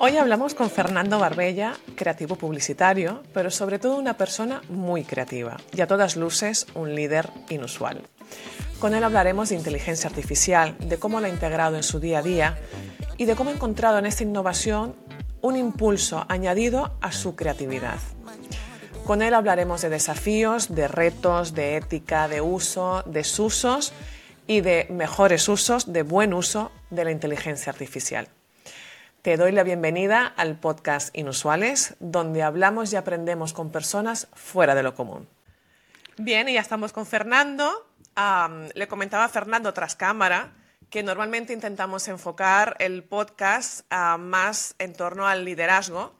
[0.00, 5.80] Hoy hablamos con Fernando Barbella, creativo publicitario, pero sobre todo una persona muy creativa y
[5.80, 8.02] a todas luces un líder inusual.
[8.78, 12.22] Con él hablaremos de inteligencia artificial, de cómo la ha integrado en su día a
[12.22, 12.58] día
[13.16, 14.94] y de cómo ha encontrado en esta innovación
[15.40, 17.98] un impulso añadido a su creatividad.
[19.04, 23.92] Con él hablaremos de desafíos, de retos, de ética, de uso, de usos
[24.46, 28.28] y de mejores usos, de buen uso de la inteligencia artificial.
[29.28, 34.82] Te doy la bienvenida al podcast Inusuales, donde hablamos y aprendemos con personas fuera de
[34.82, 35.28] lo común.
[36.16, 37.86] Bien, y ya estamos con Fernando.
[38.72, 40.54] le comentaba a Fernando tras cámara
[40.88, 46.14] que normalmente intentamos enfocar el podcast ah, más en torno al liderazgo,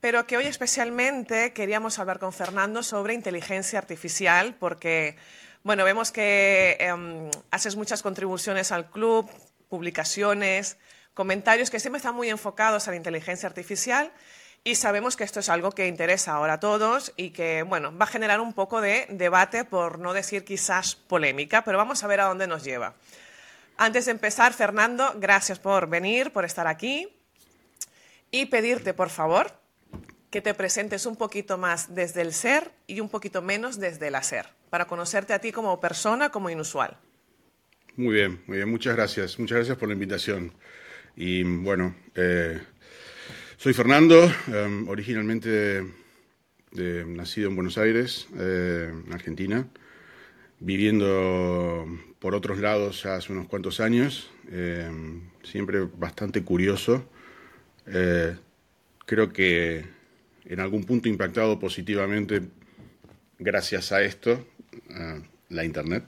[0.00, 5.18] pero que hoy especialmente queríamos hablar con Fernando sobre inteligencia artificial, porque,
[5.64, 9.30] bueno, vemos que em, haces muchas contribuciones al club,
[9.68, 10.78] publicaciones,
[11.14, 14.12] comentarios que siempre están muy enfocados a la inteligencia artificial
[14.64, 18.04] y sabemos que esto es algo que interesa ahora a todos y que, bueno, va
[18.04, 22.20] a generar un poco de debate, por no decir quizás polémica, pero vamos a ver
[22.20, 22.94] a dónde nos lleva.
[23.76, 27.08] Antes de empezar, Fernando, gracias por venir, por estar aquí
[28.30, 29.52] y pedirte, por favor,
[30.30, 34.14] que te presentes un poquito más desde el ser y un poquito menos desde el
[34.14, 36.96] hacer, para conocerte a ti como persona, como inusual.
[37.96, 39.38] Muy bien, muy bien, muchas gracias.
[39.38, 40.52] Muchas gracias por la invitación.
[41.16, 42.60] Y bueno, eh,
[43.56, 45.84] soy Fernando, em, originalmente
[46.72, 49.68] nacido en Buenos Aires, eh, Argentina,
[50.58, 51.86] viviendo
[52.18, 57.08] por otros lados hace unos cuantos años, em, siempre bastante curioso.
[57.86, 58.34] Eh,
[59.06, 59.84] creo que
[60.46, 62.42] en algún punto impactado positivamente
[63.38, 64.44] gracias a esto,
[65.48, 66.04] la Internet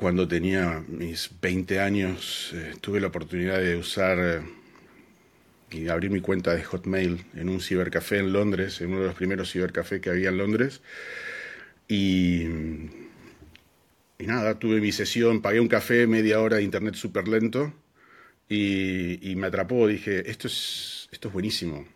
[0.00, 4.40] cuando tenía mis 20 años, eh, tuve la oportunidad de usar eh,
[5.70, 9.14] y abrir mi cuenta de Hotmail en un cibercafé en Londres, en uno de los
[9.14, 10.80] primeros cibercafés que había en Londres.
[11.86, 12.46] Y,
[14.20, 17.74] nada, tuve mi sesión, pagué un café, media hora de internet súper lento
[18.48, 19.86] y, me atrapó.
[19.86, 21.86] Dije, esto es, esto es buenísimo.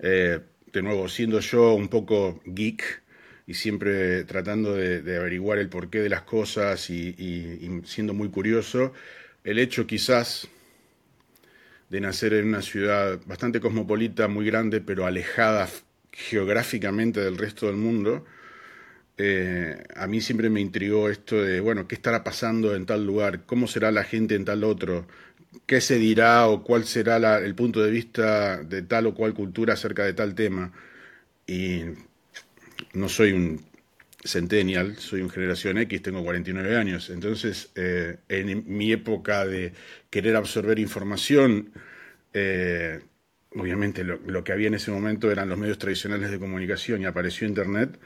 [0.00, 0.40] Eh,
[0.72, 3.01] de nuevo, siendo yo un poco geek,
[3.46, 8.92] y siempre tratando de, averiguar el porqué de las cosas y, siendo muy curioso.
[9.44, 10.48] El hecho quizás
[11.90, 15.68] de nacer en una ciudad bastante cosmopolita, muy grande, pero alejada
[16.12, 18.24] geográficamente del resto del mundo,
[19.18, 23.44] eh, a mí siempre me intrigó esto de, bueno, ¿qué estará pasando en tal lugar?
[23.44, 25.06] ¿Cómo será la gente en tal otro?
[25.66, 29.74] ¿Qué se dirá o cuál será el punto de vista de tal o cual cultura
[29.74, 30.72] acerca de tal tema?
[31.46, 31.82] Y
[32.92, 33.64] no soy un
[34.24, 37.10] centennial, soy un generación X, tengo 49 años.
[37.10, 39.72] Entonces, eh, en mi época de
[40.10, 41.72] querer absorber información,
[42.32, 43.00] eh,
[43.54, 47.46] obviamente lo, que había en ese momento eran los medios tradicionales de comunicación y apareció
[47.46, 47.98] Internet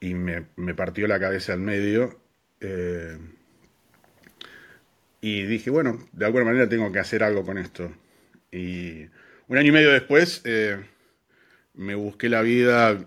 [0.00, 0.42] y me,
[0.74, 2.20] partió la cabeza al medio.
[2.60, 3.18] Eh,
[5.20, 7.92] y dije, bueno, de alguna manera tengo que hacer algo con esto.
[8.50, 9.04] Y
[9.48, 10.42] un año y medio después
[11.74, 13.06] me busqué la vida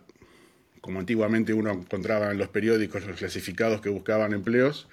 [0.83, 4.89] como antiguamente uno encontraba en los periódicos los clasificados que buscaban empleos,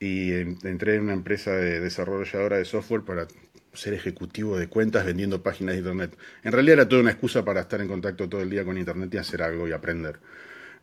[0.00, 3.28] y entré en una empresa de desarrolladora de software para
[3.74, 6.16] ser ejecutivo de cuentas vendiendo páginas de internet.
[6.42, 9.12] En realidad era toda una excusa para estar en contacto todo el día con internet
[9.12, 10.18] y hacer algo y aprender.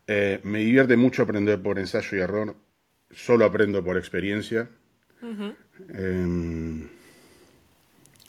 [0.06, 2.56] Eh, me divierte mucho aprender por ensayo y error.
[3.10, 4.70] Solo aprendo por experiencia.
[5.90, 6.88] Em,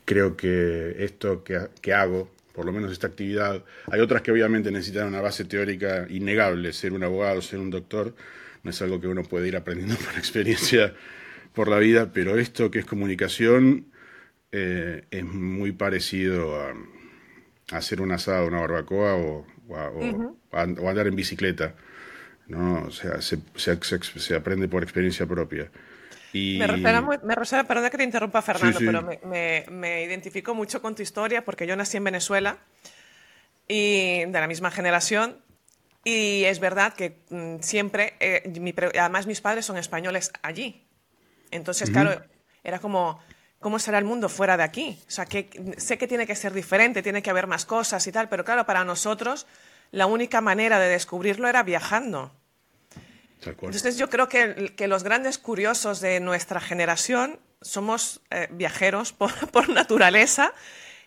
[0.06, 3.64] creo que esto que hago por lo menos esta actividad.
[3.90, 8.14] Hay otras que obviamente necesitan una base teórica innegable, ser un abogado, ser un doctor,
[8.62, 10.94] no es algo que uno puede ir aprendiendo por experiencia
[11.52, 13.86] por la vida, pero esto que es comunicación
[14.52, 16.74] eh, es muy parecido a,
[17.72, 19.46] hacer un asado, una barbacoa o,
[20.52, 21.74] andar en bicicleta.
[22.48, 22.82] ¿no?
[22.82, 25.70] O sea, se, se aprende por experiencia propia.
[26.32, 31.44] Me, resuena, perdón que te interrumpa, Fernando, pero me, me, identifico mucho con tu historia
[31.44, 32.58] porque yo nací en Venezuela
[33.66, 35.36] y de la misma generación.
[36.04, 38.42] Y es verdad que mm, siempre, eh,
[38.98, 40.86] además mis padres son españoles allí.
[41.50, 42.22] Entonces, claro,
[42.62, 43.20] era como,
[43.58, 44.98] ¿cómo será el mundo fuera de aquí?
[45.06, 48.12] O sea, que sé que tiene que ser diferente, tiene que haber más cosas y
[48.12, 49.46] tal, pero claro, para nosotros
[49.90, 52.32] la única manera de descubrirlo era viajando.
[53.42, 59.12] Entonces yo creo que, los grandes curiosos de nuestra generación somos eh, viajeros
[59.52, 60.52] por, naturaleza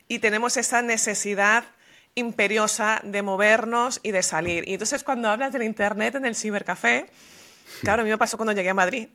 [0.08, 1.66] y tenemos esa necesidad
[2.16, 4.68] imperiosa de movernos y de salir.
[4.68, 7.08] Y entonces cuando hablas del Internet en el cibercafé,
[7.82, 9.08] claro, a mí me pasó cuando llegué a Madrid,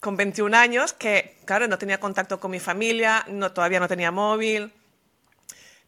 [0.00, 4.10] con 21 años, que claro, no tenía contacto con mi familia, no, todavía no tenía
[4.10, 4.72] móvil.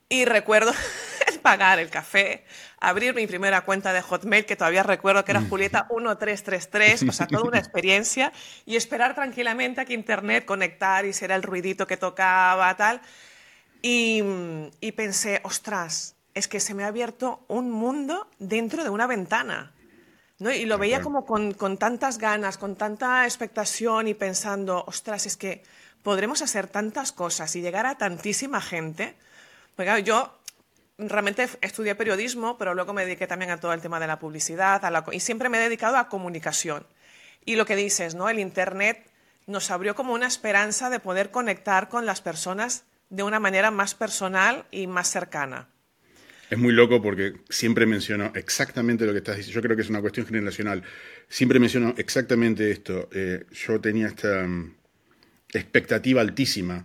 [0.08, 0.72] Y recuerdo
[1.42, 2.44] pagar el café,
[2.80, 5.48] abrir mi primera cuenta de Hotmail, que todavía recuerdo que era mm.
[5.48, 8.32] Julieta 1333, o sea, toda una experiencia,
[8.64, 13.00] y esperar tranquilamente a que Internet conectar y será el ruidito que tocaba, tal.
[13.82, 14.22] Y,
[14.80, 19.72] y pensé, ostras, es que se me ha abierto un mundo dentro de una ventana.
[20.38, 20.52] ¿no?
[20.52, 25.36] Y lo veía como con, con, tantas ganas, con tanta expectación y pensando, ostras, es
[25.36, 25.62] que
[26.02, 29.16] podremos hacer tantas cosas y llegar a tantísima gente.
[29.76, 30.38] Porque yo
[30.98, 34.82] realmente estudié periodismo, pero luego me dediqué también a todo el tema de la publicidad
[35.12, 36.86] y siempre me he dedicado a comunicación.
[37.44, 38.28] Y lo que dices, ¿no?
[38.28, 39.06] El Internet
[39.46, 43.94] nos abrió como una esperanza de poder conectar con las personas de una manera más
[43.94, 45.68] personal y más cercana.
[46.50, 49.60] Es muy loco porque siempre menciono exactamente lo que estás diciendo.
[49.60, 50.82] Yo creo que es una cuestión generacional.
[51.28, 53.08] Siempre menciono exactamente esto.
[53.12, 54.74] Eh, yo tenía esta mm,
[55.52, 56.84] expectativa altísima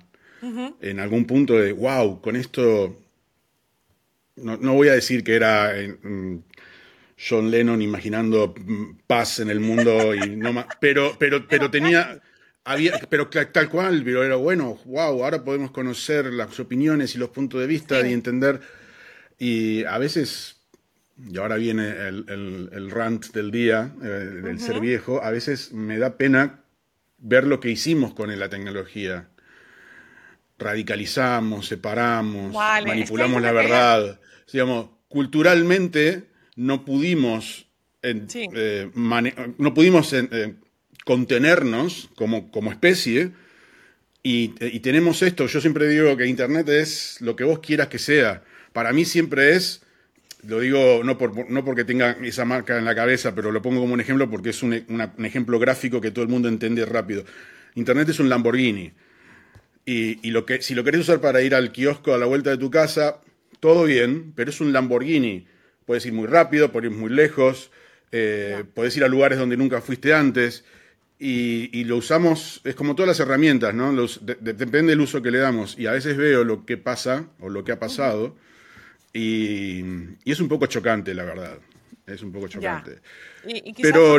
[0.82, 2.98] en algún punto de, wow, con esto
[4.36, 6.38] no, voy a decir que era eh, mm,
[7.18, 12.22] John Lennon imaginando mm, paz en el mundo y no más, pero, pero, pero tenía,
[12.64, 17.30] había, pero tal cual, pero era bueno, wow, ahora podemos conocer las opiniones y los
[17.30, 18.62] puntos de vista y entender,
[19.38, 20.62] y a veces,
[21.18, 26.18] y ahora viene el, rant del día, eh, del ser viejo, a veces me da
[26.18, 26.64] pena
[27.18, 29.31] ver lo que hicimos con la tecnología
[30.62, 34.20] radicalizamos, separamos, manipulamos la verdad.
[34.52, 36.24] Digamos, culturalmente
[36.56, 37.68] no pudimos,
[38.02, 38.90] eh,
[39.58, 40.56] no pudimos eh,
[41.04, 43.32] contenernos como, como especie
[44.24, 44.50] y,
[44.80, 45.48] tenemos esto.
[45.48, 48.44] Yo siempre digo que Internet es lo que vos quieras que sea.
[48.72, 49.82] Para mí siempre es,
[50.48, 53.82] lo digo no, por, no porque tenga esa marca en la cabeza, pero lo pongo
[53.82, 57.26] como un ejemplo porque es un, un ejemplo gráfico que todo el mundo entiende rápido.
[57.76, 58.92] Internet es un Lamborghini.
[59.86, 62.58] Y, lo que, si lo querés usar para ir al kiosco a la vuelta de
[62.58, 63.22] tu casa,
[63.60, 65.48] todo bien, pero es un Lamborghini.
[65.86, 67.72] Puedes ir muy rápido, puedes ir muy lejos,
[68.12, 70.64] eh, puedes ir a lugares donde nunca fuiste antes.
[71.24, 73.94] Y, lo usamos, es como todas las herramientas, ¿no?
[74.40, 75.78] depende del uso que le damos.
[75.78, 78.36] Y a veces veo lo que pasa o lo que ha pasado.
[79.14, 79.84] Y,
[80.26, 81.60] es un poco chocante, la verdad.
[82.08, 83.00] Es un poco chocante.
[83.46, 84.18] Y, pero,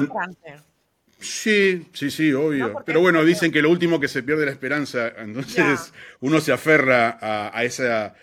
[1.22, 2.82] Sí, sí, sí, obvio.
[2.84, 7.19] Pero bueno, dicen que lo último que se pierde la esperanza, entonces uno se aferra
[7.20, 8.14] a, esa,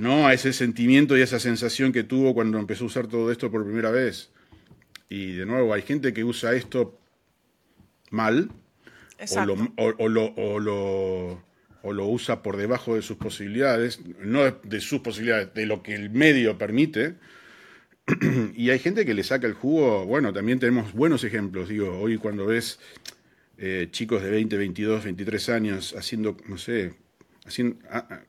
[0.00, 0.26] ¿no?
[0.26, 3.50] a ese sentimiento y a esa sensación que tuvo cuando empezó a usar todo esto
[3.50, 4.30] por primera vez.
[5.08, 6.98] Y de nuevo, hay gente que usa esto
[8.10, 8.50] mal
[9.36, 11.44] o lo, o, lo, o, lo,
[11.82, 15.94] o lo usa por debajo de sus posibilidades, no de sus posibilidades, de lo que
[15.94, 17.16] el medio permite
[18.54, 22.16] y hay gente que le saca el jugo, bueno, también tenemos buenos ejemplos, digo, hoy
[22.16, 22.78] cuando ves
[23.58, 26.94] eh, chicos de 20, 22, 23 años haciendo, no sé,
[27.44, 27.76] haciendo,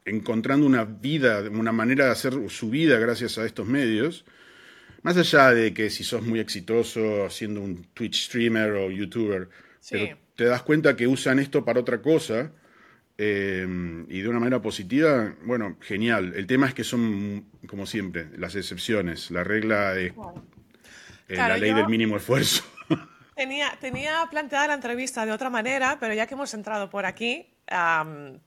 [0.06, 4.26] encontrando una vida, una manera de hacer su vida gracias a estos medios,
[5.02, 9.50] más allá de que si sos muy exitoso siendo un Twitch streamer o youtuber,
[9.90, 12.52] pero te das cuenta que usan esto para otra cosa,
[13.22, 16.32] Em, y de una manera positiva, bueno, genial.
[16.38, 19.30] El tema es que son, como siempre, las excepciones.
[19.30, 20.14] La regla es
[21.28, 22.64] eh, la ley del mínimo esfuerzo.
[23.36, 27.48] Tenía, tenía planteada la entrevista de otra manera, pero ya que hemos entrado por aquí,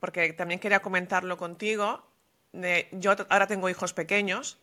[0.01, 2.07] porque también quería comentarlo contigo,
[2.93, 4.59] yo ahora tengo hijos pequeños,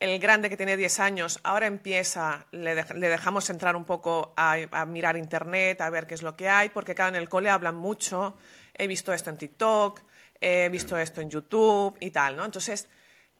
[0.00, 4.84] el grande que tiene 10 años ahora empieza, le, dejamos entrar un poco a, a,
[4.84, 7.76] mirar internet, a ver qué es lo que hay, porque claro, en el cole hablan
[7.76, 8.36] mucho
[8.74, 10.00] he visto esto en TikTok,
[10.40, 12.44] he visto esto en YouTube y tal, ¿no?
[12.44, 12.88] Entonces,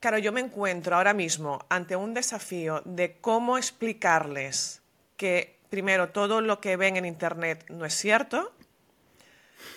[0.00, 4.82] claro, yo me encuentro ahora mismo ante un desafío de cómo explicarles
[5.16, 8.52] que, primero, todo lo que ven en Internet no es cierto,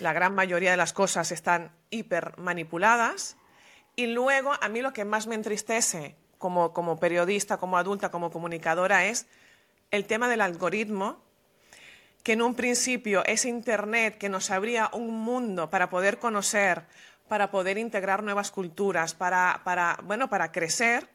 [0.00, 3.36] la gran mayoría de las cosas están hiper manipuladas,
[3.94, 8.30] y luego a mí lo que más me entristece como, como periodista, como adulta, como
[8.30, 9.26] comunicadora es
[9.90, 11.24] el tema del algoritmo
[12.26, 16.82] que en un principio es Internet que nos abría un mundo para poder conocer,
[17.28, 21.08] para poder integrar nuevas culturas, para, para, bueno, para crecer,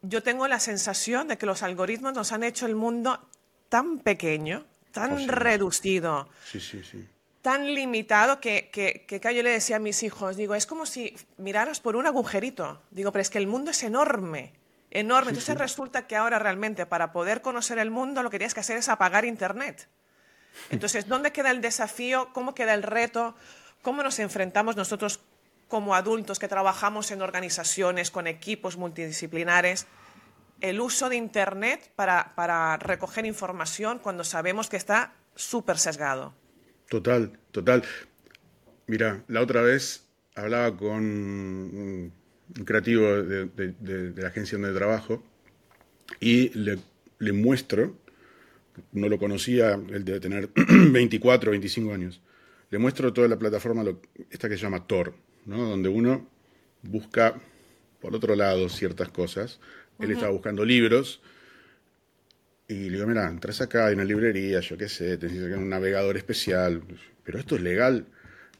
[0.00, 3.20] yo tengo la sensación de que los algoritmos nos han hecho el mundo
[3.68, 6.30] tan pequeño, tan reducido,
[7.42, 11.14] tan limitado que, que, que, yo le decía a mis hijos, digo, es como si
[11.36, 12.80] miraras por un agujerito.
[12.90, 14.54] Digo, pero es que el mundo es enorme,
[14.90, 15.32] enorme.
[15.32, 18.78] Entonces resulta que ahora realmente para poder conocer el mundo lo que tienes que hacer
[18.78, 19.86] es apagar Internet.
[20.70, 22.30] Entonces, ¿dónde queda el desafío?
[22.32, 23.34] ¿Cómo queda el reto?
[23.82, 25.20] ¿Cómo nos enfrentamos nosotros
[25.68, 29.86] como adultos que trabajamos en organizaciones, con equipos multidisciplinares,
[30.60, 36.34] el uso de Internet para, recoger información cuando sabemos que está súper sesgado?
[36.88, 37.84] Total, total.
[38.86, 40.04] Mira, la otra vez
[40.34, 42.12] hablaba con un
[42.64, 45.22] creativo de, la agencia donde trabajo,
[46.18, 46.78] y le,
[47.18, 47.94] le, muestro,
[48.92, 52.20] no lo conocía, él debe tener 24 o 25 años,
[52.70, 53.84] le muestro toda la plataforma,
[54.30, 55.14] esta que se llama Tor,
[55.46, 55.68] ¿no?
[55.68, 56.28] donde uno
[56.82, 57.34] busca
[58.00, 59.60] por otro lado ciertas cosas.
[59.98, 61.20] Él estaba buscando libros.
[62.68, 65.68] Y le digo, mira, entras acá en una librería, yo qué sé, te que un
[65.68, 66.82] navegador especial.
[67.24, 68.06] Pero esto es legal.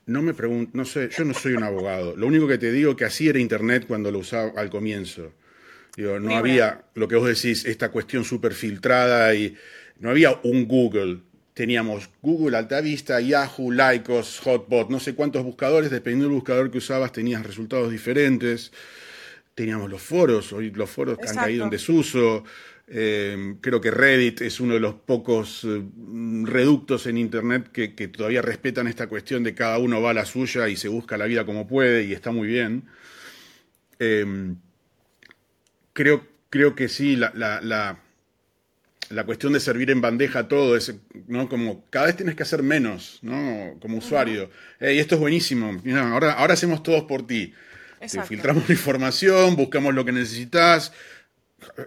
[0.06, 2.16] No me pregunto, no sé, yo no soy un abogado.
[2.16, 5.32] Lo único que te digo que así era Internet cuando lo usaba al comienzo.
[5.96, 9.56] Digo, no había lo que vos decís, esta cuestión súper filtrada y
[10.00, 11.20] no había un Google.
[11.54, 17.12] Teníamos Google Altavista, Yahoo, Lycos, Hotbot, no sé cuántos buscadores, dependiendo del buscador que usabas
[17.12, 18.72] tenías resultados diferentes
[19.60, 22.44] teníamos los foros, hoy los foros han caído en desuso.
[22.88, 25.82] Eh, creo que Reddit es uno de los pocos eh,
[26.44, 30.68] reductos en Internet que, todavía respetan esta cuestión de cada uno va a la suya
[30.68, 32.84] y se busca la vida como puede y está muy bien.
[33.98, 34.54] Eh,
[35.92, 38.00] creo, creo que sí, la, la,
[39.24, 40.94] cuestión de servir en bandeja todo es,
[41.26, 41.48] ¿no?
[41.48, 43.76] Como cada vez tienes que hacer menos, ¿no?
[43.80, 44.50] Como usuario.
[44.80, 45.80] y esto es buenísimo.
[45.96, 47.52] ahora, ahora hacemos todos por ti.
[48.00, 50.92] Te filtramos la información, buscamos lo que necesitas.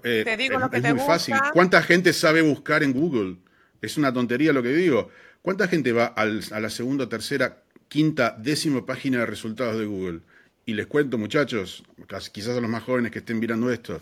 [0.03, 1.35] Eh, te digo lo que es muy fácil.
[1.53, 3.37] ¿Cuánta gente sabe buscar en Google?
[3.81, 5.09] Es una tontería lo que digo.
[5.41, 10.19] ¿Cuánta gente va a la segunda, tercera, quinta, décima página de resultados de Google?
[10.65, 11.83] Y les cuento, muchachos,
[12.31, 14.01] quizás a los más jóvenes que estén mirando esto,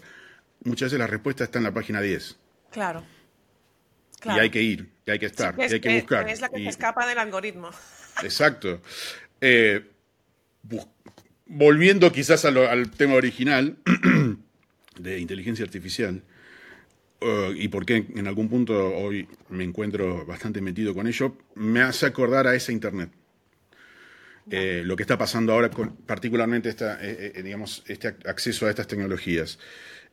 [0.63, 2.37] muchas veces la respuesta está en la página 10.
[2.71, 3.03] Claro.
[4.23, 6.29] Y hay que ir, y hay que estar, y hay que, buscar.
[6.29, 7.69] Es la que escapa del algoritmo.
[8.23, 8.81] Exacto.
[9.39, 9.89] Eh,
[11.47, 13.77] volviendo quizás al tema original
[14.99, 16.23] de inteligencia artificial,
[17.21, 22.05] uh, y porque en algún punto hoy me encuentro bastante metido con ello, me hace
[22.05, 23.11] acordar a ese Internet.
[24.49, 28.69] Eh, lo que está pasando ahora, con, particularmente esta, eh, eh, digamos, este acceso a
[28.69, 29.59] estas tecnologías.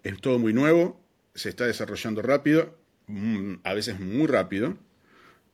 [0.03, 1.01] Es todo muy nuevo,
[1.35, 4.77] se está desarrollando rápido, mm, a veces muy rápido,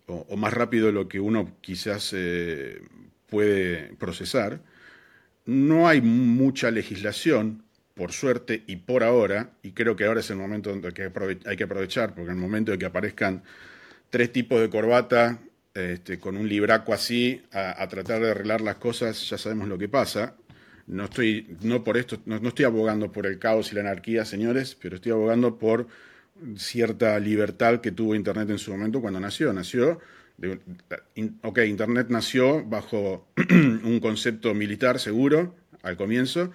[0.07, 2.15] o, más rápido de lo que uno quizás
[3.29, 4.61] puede procesar
[5.47, 7.63] no hay mucha legislación,
[7.95, 11.13] por suerte y por ahora, y creo que ahora es el momento en que
[11.47, 13.45] hay que aprovechar, porque en el momento de que aparezcan
[14.11, 15.39] tres tipos de corbata
[15.75, 19.89] este, con un libraco así a, tratar de arreglar las cosas, ya sabemos lo que
[19.89, 20.35] pasa.
[20.87, 24.77] No estoy, no por esto, no, estoy abogando por el caos y la anarquía, señores,
[24.81, 25.87] pero estoy abogando por
[26.57, 29.53] cierta libertad que tuvo Internet en su momento cuando nació.
[29.53, 30.01] Nació
[31.43, 36.51] ok, Internet nació bajo un concepto militar seguro al comienzo,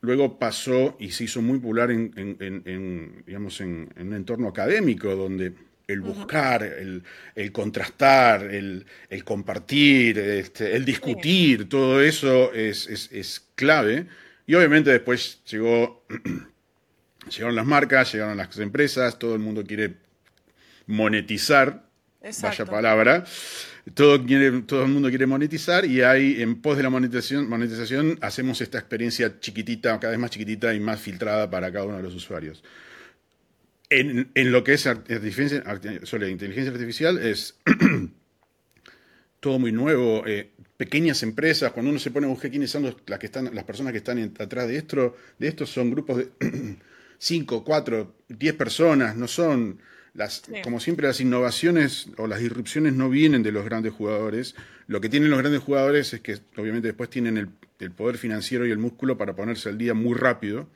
[0.00, 5.54] luego pasó y se hizo muy popular en, digamos, en, un entorno académico donde
[5.88, 7.02] el buscar, el,
[7.50, 8.84] contrastar, el,
[9.24, 14.06] compartir, este, el discutir, todo eso es, clave.
[14.46, 16.04] Y obviamente después llegó,
[17.30, 19.96] llegaron las marcas, llegaron las empresas, todo el mundo quiere
[20.86, 21.88] monetizar
[22.42, 23.24] vaya palabra.
[23.94, 24.20] Todo,
[24.66, 28.78] todo el mundo quiere monetizar y hay en pos de la monetización, monetización hacemos esta
[28.78, 32.62] experiencia chiquitita, cada vez más chiquitita y más filtrada para cada uno de los usuarios.
[33.90, 34.86] En, lo que es
[36.28, 37.58] inteligencia artificial es
[39.40, 40.26] todo muy nuevo.
[40.26, 43.64] Eh, pequeñas empresas, cuando uno se pone a buscar quiénes son las, que están, las
[43.64, 46.28] personas que están atrás de esto, de estos son grupos de
[47.18, 49.80] 5, 4, 10 personas, no son
[50.64, 54.54] como siempre, las innovaciones o las disrupciones no vienen de los grandes jugadores.
[54.86, 58.70] Lo que tienen los grandes jugadores es que obviamente después tienen el, poder financiero y
[58.70, 60.68] el músculo para ponerse al día muy rápido.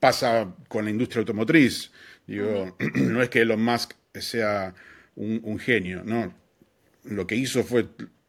[0.00, 1.90] Pasa con la industria automotriz.
[2.28, 4.74] Digo, no es que Elon Musk sea
[5.16, 6.32] un, genio, no.
[7.04, 7.86] Lo que hizo fue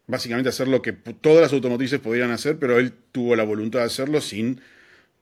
[0.08, 3.86] básicamente hacer lo que todas las automotrices podían hacer, pero él tuvo la voluntad de
[3.86, 4.62] hacerlo sin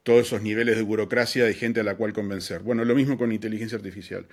[0.04, 2.62] todos esos niveles de burocracia de gente a la cual convencer.
[2.62, 4.28] Bueno, lo mismo con inteligencia artificial.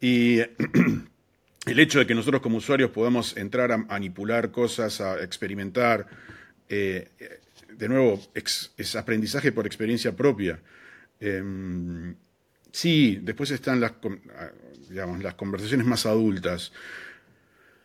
[0.00, 0.40] Y
[1.66, 6.06] el hecho de que nosotros como usuarios podamos entrar a manipular cosas, a experimentar,
[6.68, 7.08] eh,
[7.76, 10.60] de nuevo, es aprendizaje por experiencia propia.
[11.18, 12.14] Em,
[12.76, 13.92] sí, después están las,
[14.90, 16.72] digamos, las conversaciones más adultas,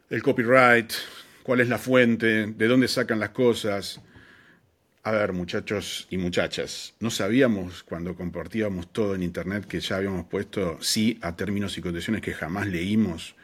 [0.09, 0.91] el copyright,
[1.43, 4.01] cuál es la fuente, de dónde sacan las cosas.
[5.03, 10.25] A ver, muchachos y muchachas, no sabíamos cuando compartíamos todo en Internet que ya habíamos
[10.25, 13.35] puesto sí a términos y condiciones que jamás leímos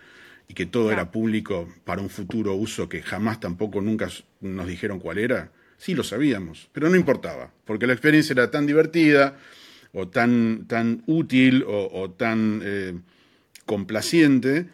[0.49, 4.09] y que todo era público para un futuro uso que jamás tampoco nunca
[4.41, 5.51] nos dijeron cuál era.
[5.77, 9.37] Sí lo sabíamos, pero no importaba, porque la experiencia era tan divertida
[9.97, 12.93] o tan, tan útil o, tan eh,
[13.65, 14.69] complaciente.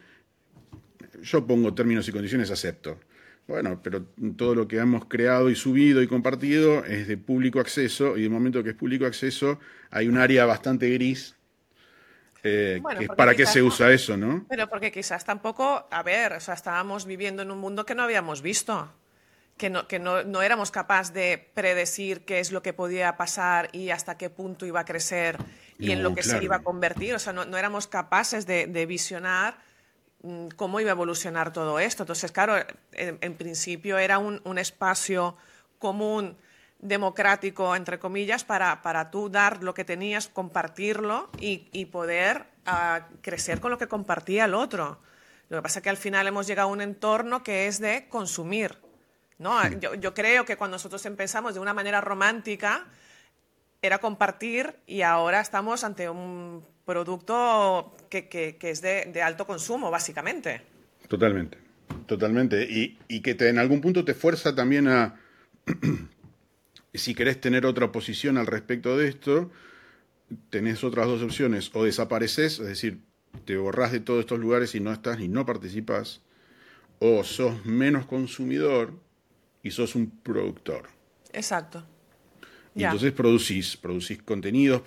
[1.22, 3.00] Yo pongo términos y condiciones, acepto.
[3.48, 8.18] Bueno, pero todo lo que hemos creado y subido y compartido es de público acceso
[8.18, 9.60] y de momento que es público acceso
[9.92, 11.36] hay un área bastante gris
[12.46, 12.82] eh,
[13.16, 14.46] ¿Para qué se usa eso, no?
[14.50, 18.04] Pero porque quizás tampoco, a ver, o sea, estábamos viviendo en un mundo que no
[18.04, 18.92] habíamos visto,
[19.58, 23.70] que no, que no, no éramos capaces de predecir qué es lo que podía pasar
[23.72, 25.38] y hasta qué punto iba a crecer
[25.80, 27.16] y en lo que se iba a convertir.
[27.16, 29.58] O sea, no, no éramos capaces de, de, visionar
[30.22, 32.04] mm, cómo iba a evolucionar todo esto.
[32.04, 32.58] Entonces, claro,
[32.94, 35.38] en, en principio era un, un espacio
[35.80, 36.38] común
[36.84, 43.60] democrático, entre comillas, para, para tú dar lo que tenías, compartirlo y, poder ah, crecer
[43.60, 45.00] con lo que compartía el otro.
[45.50, 48.08] Lo que pasa es que al final hemos llegado a un entorno que es de
[48.10, 48.78] consumir.
[49.40, 49.62] ¿No?
[49.80, 52.86] Yo, creo que cuando nosotros empezamos de una manera romántica
[53.82, 59.92] era compartir y ahora estamos ante un producto que, que, es de, de, alto consumo,
[59.92, 60.62] básicamente.
[61.08, 61.58] Totalmente,
[62.06, 62.64] totalmente.
[62.64, 65.20] Y, y que te, en algún punto te fuerza también a
[66.94, 69.52] si querés tener otra posición al respecto de esto,
[70.50, 71.72] tenés otras dos opciones.
[71.74, 73.00] O desapareces, es decir,
[73.46, 76.22] te borrás de todos estos lugares y no estás ni no participas,
[77.00, 78.94] o sos menos consumidor
[79.64, 80.90] y sos un productor.
[81.32, 81.88] Exacto.
[82.76, 84.82] Y entonces producís, producís contenidos,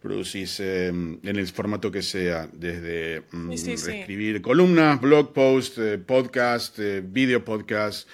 [0.00, 6.78] producís em, en el formato que sea, desde mm, escribir columnas, blog posts, eh, podcast,
[6.78, 8.08] eh, video podcast,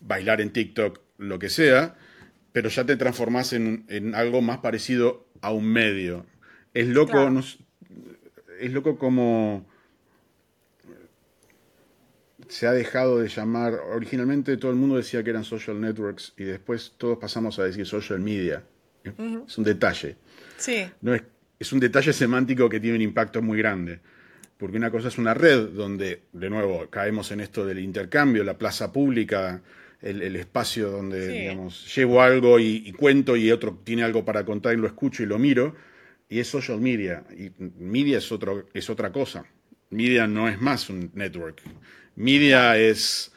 [0.00, 1.96] bailar en TikTok, lo que sea,
[2.50, 6.26] pero ya te transformás en, en algo más parecido a un medio.
[6.74, 7.30] Es loco,
[8.60, 9.66] es loco como
[12.52, 16.44] se ha dejado de llamar, originalmente todo el mundo decía que eran social networks y
[16.44, 18.62] después todos pasamos a decir social media.
[19.02, 20.16] Es un detalle.
[20.58, 20.84] Sí.
[21.00, 21.22] No es,
[21.58, 24.00] es un detalle semántico que tiene un impacto muy grande.
[24.58, 28.58] Porque una cosa es una red donde, de nuevo, caemos en esto del intercambio, la
[28.58, 29.62] plaza pública,
[30.02, 34.76] el, espacio donde, digamos, llevo algo y, cuento y otro tiene algo para contar y
[34.76, 35.74] lo escucho y lo miro,
[36.28, 37.24] y es social media.
[37.34, 37.50] Y
[37.82, 39.46] media es, otro, es otra cosa.
[39.88, 41.62] Media no es más un network.
[42.16, 43.32] Media es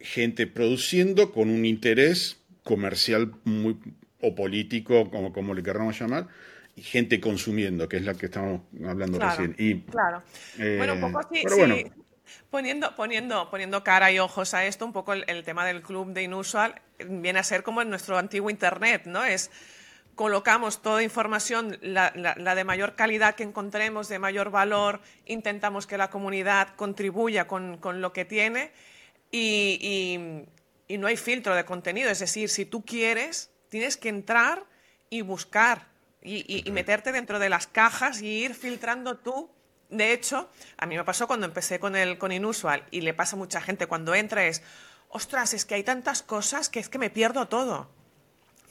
[0.00, 3.78] gente produciendo con un interés comercial muy,
[4.20, 6.28] o político, como, como le queramos llamar,
[6.76, 9.54] y gente consumiendo, que es la que estamos hablando recién.
[9.58, 10.22] Y, claro.
[10.56, 11.90] bueno, un poco así, sí,
[12.50, 16.22] Poniendo, poniendo, poniendo cara y ojos a esto, un poco el, tema del club de
[16.22, 19.24] Inusual viene a ser como en nuestro antiguo Internet, ¿no?
[19.24, 19.50] Es
[20.14, 26.10] colocamos toda información, la, de mayor calidad que encontremos, de mayor valor, intentamos que la
[26.10, 28.72] comunidad contribuya con, lo que tiene
[29.30, 30.44] y,
[30.88, 32.10] no hay filtro de contenido.
[32.10, 34.64] Es decir, si tú quieres, tienes que entrar
[35.10, 35.88] y buscar
[36.22, 39.50] y, y meterte dentro de las cajas y ir filtrando tú
[39.90, 43.36] de hecho, a mí me pasó cuando empecé con el con Inusual y le pasa
[43.36, 44.62] a mucha gente cuando entra es,
[45.08, 47.90] ostras, es que hay tantas cosas que es que me pierdo todo.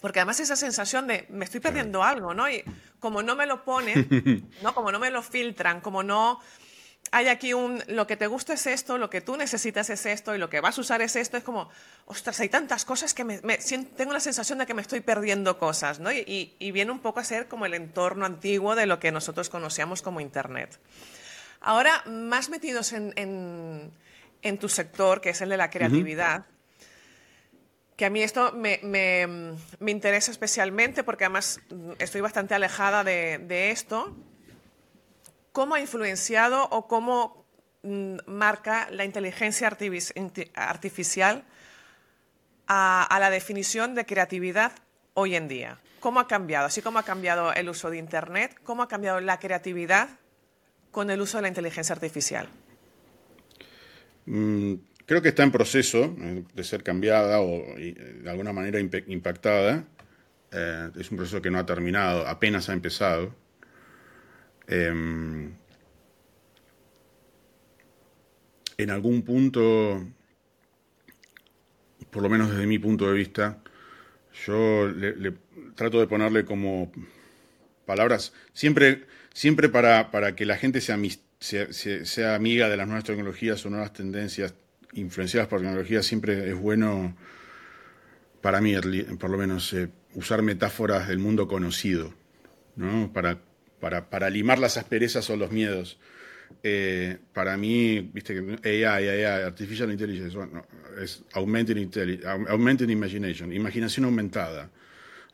[0.03, 2.49] Porque además esa sensación de me estoy perdiendo algo, ¿no?
[2.49, 2.61] Y
[2.99, 4.75] como no me lo ponen, ¿no?
[4.75, 6.41] Como no me lo filtran, como no
[7.11, 10.35] hay aquí un, lo que te gusta es esto, lo que tú necesitas es esto
[10.35, 11.69] y lo que vas a usar es esto, es como,
[12.05, 13.39] ostras, hay tantas cosas que me,
[13.95, 16.11] tengo la sensación de que me estoy perdiendo cosas, ¿no?
[16.11, 20.01] Y, viene un poco a ser como el entorno antiguo de lo que nosotros conocíamos
[20.01, 20.81] como Internet.
[21.61, 26.45] Ahora, más metidos en, en, tu sector, que es el de la creatividad,
[27.95, 31.59] que a mí esto me, me, me, interesa especialmente porque además
[31.99, 34.15] estoy bastante alejada de, de esto
[35.53, 37.45] ¿Cómo ha influenciado o cómo
[37.83, 41.45] mm, marca la inteligencia artificial
[42.67, 44.71] a, la definición de creatividad
[45.13, 45.79] hoy en día?
[45.99, 46.65] ¿Cómo ha cambiado?
[46.65, 50.09] Así como ha cambiado el uso de Internet, ¿cómo ha cambiado la creatividad
[50.91, 52.49] con el uso de la inteligencia artificial?
[54.25, 54.73] Mm,
[55.05, 59.85] creo que está en proceso eh, de ser cambiada o eh, de alguna manera impactada.
[60.51, 63.35] Eh, es un proceso que no ha terminado, apenas ha empezado.
[64.67, 65.53] Em,
[68.77, 70.07] en algún punto,
[72.11, 73.59] por lo menos desde mi punto de vista,
[74.45, 75.33] yo le,
[75.75, 76.91] trato de ponerle como
[77.85, 80.97] palabras, siempre, siempre para, para que la gente sea,
[81.39, 84.55] sea, amiga de las nuevas tecnologías o nuevas tendencias
[84.95, 87.15] influenciadas por tecnologías, siempre es bueno,
[88.41, 88.75] para mí
[89.19, 92.13] por lo menos, eh, usar metáforas del mundo conocido,
[92.75, 93.11] ¿no?
[93.13, 93.39] Para
[94.09, 95.97] para, limar las asperezas o los miedos.
[96.61, 100.37] Eh, para mí, viste que AI, AI, Artificial Intelligence,
[101.01, 104.69] es augmented, augmented Imagination, imaginación aumentada.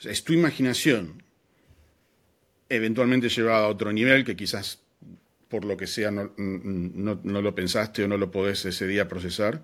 [0.04, 1.22] es tu imaginación
[2.70, 4.82] eventualmente llevada a otro nivel que quizás
[5.50, 9.62] por lo que sea no, no, lo pensaste o no lo podés ese día procesar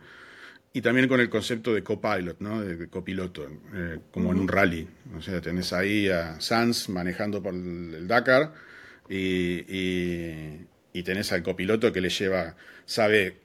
[0.73, 2.61] y también con el concepto de copilot, ¿no?
[2.61, 4.85] de, copiloto, eh, como en un rally.
[5.17, 8.51] O sea, tenés ahí a Sanz manejando por el, Dakar
[9.07, 9.63] y,
[10.91, 13.37] y, tenés al copiloto que le lleva, sabe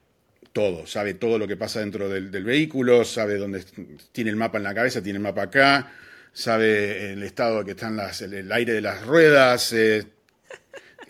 [0.52, 3.64] todo, sabe todo lo que pasa dentro del, vehículo, sabe dónde
[4.10, 5.92] tiene el mapa en la cabeza, tiene el mapa acá,
[6.32, 9.72] sabe el estado que están las, el, aire de las ruedas.
[9.72, 10.04] Eh,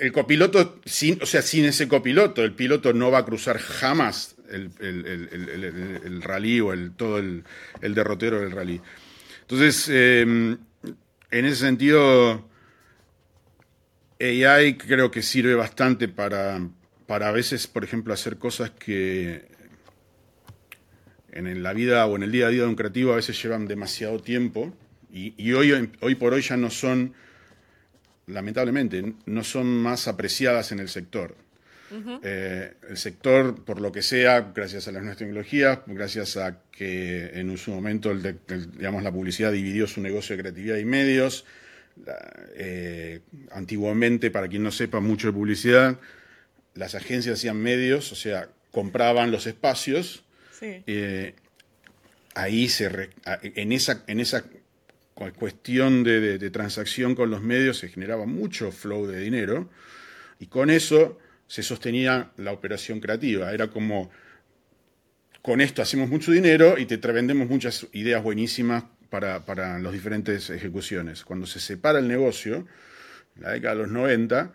[0.00, 0.80] el copiloto,
[1.20, 6.72] o sea, sin ese copiloto, el piloto no va a cruzar jamás el, rally o
[6.72, 7.44] el, todo el,
[7.80, 8.80] derrotero del rally.
[9.42, 10.56] Entonces, em,
[11.30, 12.48] en ese sentido,
[14.20, 16.66] AI creo que sirve bastante para,
[17.06, 19.50] para a veces, por ejemplo, hacer cosas que
[21.32, 23.66] en la vida o en el día a día de un creativo a veces llevan
[23.66, 24.74] demasiado tiempo
[25.12, 27.14] y, y hoy, hoy por hoy ya no son,
[28.30, 31.34] lamentablemente, no son más apreciadas en el sector.
[32.22, 37.30] Eh, el sector, por lo que sea, gracias a las nuevas tecnologías, gracias a que
[37.34, 41.44] en su momento digamos, la publicidad dividió su negocio de creatividad y medios,
[42.54, 45.98] eh, antiguamente, para quien no sepa mucho de publicidad,
[46.74, 50.22] las agencias hacían medios, o sea, compraban los espacios.
[50.62, 51.34] Eh,
[52.34, 53.10] ahí se
[53.42, 54.44] en esa, en esa
[55.32, 59.68] cuestión de transacción con los medios se generaba mucho flow de dinero
[60.38, 63.52] y con eso se sostenía la operación creativa.
[63.52, 64.10] Era como,
[65.42, 70.48] con esto hacemos mucho dinero y te vendemos muchas ideas buenísimas para, para las diferentes
[70.50, 71.24] ejecuciones.
[71.24, 72.66] Cuando se separa el negocio,
[73.36, 74.52] en la década de los 90,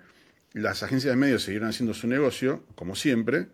[0.54, 3.48] las agencias de medios siguieron haciendo su negocio, como siempre,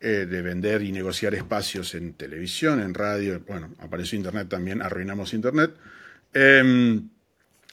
[0.00, 5.32] eh, de vender y negociar espacios en televisión, en radio, bueno, apareció Internet también, arruinamos
[5.32, 5.76] Internet.
[6.32, 7.08] Em,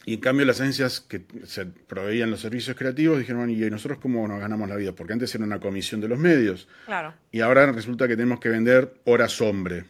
[0.05, 4.27] y en cambio las agencias que se proveían los servicios creativos dijeron, ¿y nosotros cómo
[4.27, 4.91] nos ganamos la vida?
[4.93, 6.67] Porque antes era una comisión de los medios.
[6.85, 7.13] Claro.
[7.31, 9.85] Y ahora resulta que tenemos que vender horas hombre,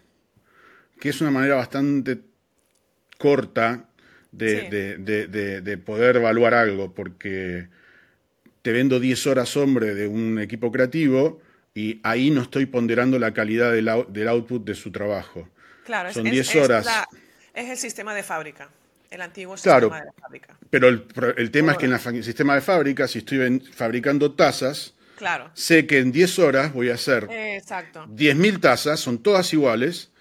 [1.00, 2.22] que es una manera bastante
[3.18, 3.90] corta
[4.32, 7.68] de, poder evaluar algo, porque
[8.62, 11.42] te vendo 10 horas hombre de un equipo creativo
[11.74, 15.50] y ahí no estoy ponderando la calidad del, output de su trabajo.
[15.86, 16.88] Claro, Son 10 horas.
[16.88, 17.25] es
[17.56, 18.70] el sistema de fábrica
[19.16, 20.58] el antiguo sistema de fábrica.
[20.70, 25.50] Pero el, tema es que en el sistema de fábrica, si estoy fabricando tazas, claro.
[25.54, 30.12] sé que en 10 horas voy a hacer 10.000 tazas, son todas iguales,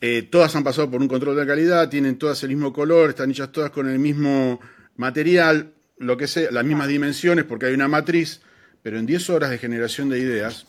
[0.00, 3.30] eh, todas han pasado por un control de calidad, tienen todas el mismo color, están
[3.30, 4.60] hechas todas con el mismo
[4.96, 8.40] material, lo que sea, las mismas dimensiones porque hay una matriz,
[8.82, 10.66] pero en 10 horas de generación de ideas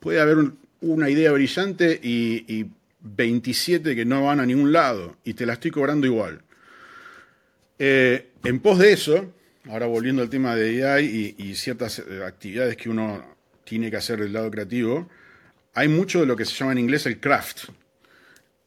[0.00, 2.66] puede haber una idea brillante y
[3.00, 6.42] 27 que no van a ningún lado y te la estoy cobrando igual.
[7.78, 9.32] Eh, en pos de eso,
[9.68, 13.24] ahora volviendo al tema de AI y, ciertas eh, actividades que uno
[13.64, 15.08] tiene que hacer del lado creativo,
[15.74, 17.68] hay mucho de lo que se llama en inglés el craft.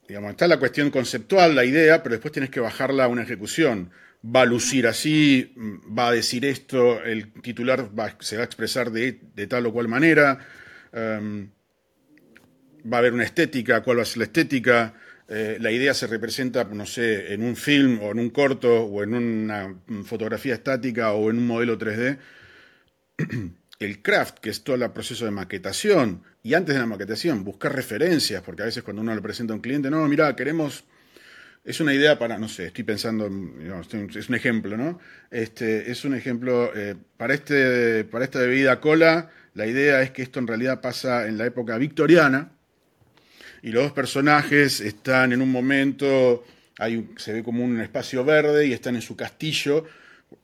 [0.08, 3.90] Digamos, está la cuestión conceptual, la idea, pero después tienes que bajarla a una ejecución.
[4.24, 7.90] Va a lucir así, va a decir esto, el titular
[8.20, 9.12] se va a expresar de,
[9.48, 10.38] tal o cual manera.
[10.92, 11.50] Em,
[12.90, 14.94] va a haber una estética, cuál va a ser la estética,
[15.28, 19.02] eh, la idea se representa, no sé, en un film o en un corto o
[19.02, 22.18] en una fotografía estática o en un modelo 3D.
[23.78, 27.74] El craft, que es todo el proceso de maquetación, y antes de la maquetación, buscar
[27.74, 30.84] referencias, porque a veces cuando uno le presenta a un cliente, no, mira, queremos
[31.64, 34.98] es una idea para, no sé, estoy pensando, es un ejemplo, ¿no?
[35.30, 40.22] Este, es un ejemplo, eh, para, este, para esta bebida cola, la idea es que
[40.22, 42.52] esto en realidad pasa en la época victoriana,
[43.62, 46.44] y los dos personajes están en un momento,
[46.78, 49.84] hay se ve como un espacio verde y están en su castillo.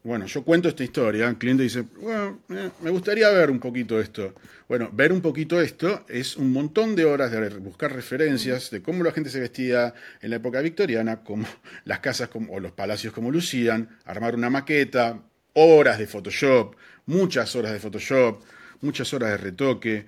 [0.04, 4.34] Bueno, yo cuento esta historia, el cliente dice, eh, me gustaría ver un poquito esto.
[4.68, 9.02] Bueno, ver un poquito esto es un montón de horas de buscar referencias de cómo
[9.02, 11.46] la gente se vestía en la época victoriana, cómo
[11.84, 15.22] las casas o los palacios como lucían, armar una maqueta,
[15.54, 16.76] horas de Photoshop,
[17.06, 18.42] muchas horas de Photoshop,
[18.82, 20.06] muchas horas de retoque.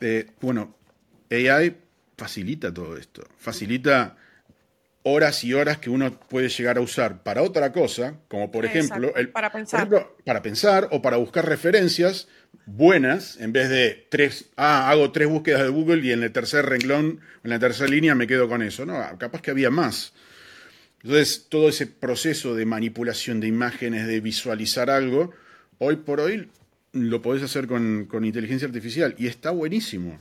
[0.00, 0.76] Eh, bueno,
[1.30, 1.76] AI
[2.16, 3.26] facilita todo esto.
[3.38, 4.16] Facilita
[5.04, 9.12] horas y horas que uno puede llegar a usar para otra cosa, como por ejemplo,
[9.32, 9.88] para, pensar.
[10.24, 12.28] para pensar o para buscar referencias
[12.66, 16.66] buenas, en vez de tres, ah, hago tres búsquedas de Google y en el tercer
[16.66, 18.86] renglón, en la tercera línea me quedo con eso.
[18.86, 20.12] No, capaz que había más.
[21.02, 25.32] Entonces, todo ese proceso de manipulación de imágenes, de visualizar algo,
[25.78, 26.48] hoy por hoy
[26.92, 30.20] lo podés hacer con, con inteligencia artificial y está buenísimo.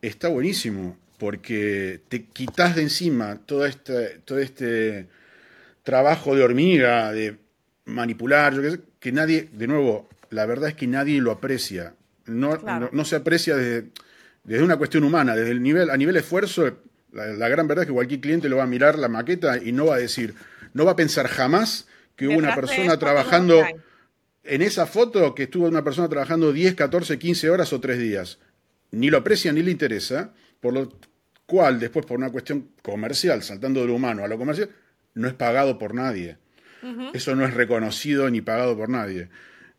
[0.00, 5.08] Está buenísimo porque te quitas de encima todo este, todo este
[5.82, 7.36] trabajo de hormiga, de
[7.84, 8.54] manipular,
[9.00, 11.94] que, nadie, de nuevo, la verdad es que nadie lo aprecia.
[12.26, 12.58] No,
[12.92, 13.88] no, se aprecia desde,
[14.44, 16.78] desde una cuestión humana, desde el nivel, a nivel esfuerzo,
[17.12, 19.86] la, gran verdad es que cualquier cliente lo va a mirar la maqueta y no
[19.86, 20.34] va a decir,
[20.74, 23.64] no va a pensar jamás que hubo una persona trabajando
[24.44, 28.38] en esa foto que estuvo una persona trabajando 10, 14, 15 horas o 3 días.
[28.90, 30.88] Ni lo aprecia ni le interesa, por lo
[31.48, 34.68] cual después por una cuestión comercial, saltando de lo humano a lo comercial,
[35.14, 36.36] no es pagado por nadie.
[37.14, 39.30] Eso no es reconocido ni pagado por nadie.